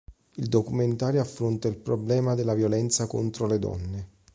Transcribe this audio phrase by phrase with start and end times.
[0.31, 4.07] Il documentario affronta il problema della violenza contro le donne.